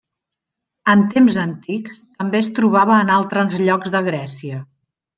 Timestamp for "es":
2.47-2.51